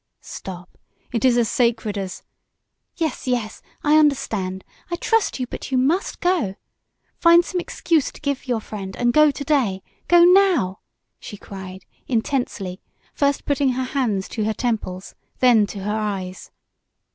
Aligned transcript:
"Stop! 0.19 0.79
It 1.13 1.23
is 1.23 1.37
as 1.37 1.47
sacred 1.47 1.95
as" 1.95 2.23
"Yes, 2.97 3.27
yes 3.27 3.61
I 3.83 3.99
understand! 3.99 4.63
I 4.89 4.95
trust 4.95 5.39
you, 5.39 5.45
but 5.45 5.71
you 5.71 5.77
must 5.77 6.19
go! 6.21 6.55
Find 7.19 7.45
some 7.45 7.59
excuse 7.61 8.11
to 8.13 8.19
give 8.19 8.47
your 8.47 8.61
friend 8.61 8.95
and 8.95 9.13
go 9.13 9.29
to 9.29 9.43
day! 9.43 9.83
Go 10.07 10.23
now!" 10.23 10.79
she 11.19 11.37
cried, 11.37 11.85
intensely, 12.07 12.81
first 13.13 13.45
putting 13.45 13.73
her 13.73 13.83
hands 13.83 14.27
to 14.29 14.43
her 14.45 14.55
temples, 14.55 15.13
then 15.37 15.67
to 15.67 15.81
her 15.81 15.95
eyes. 15.99 16.49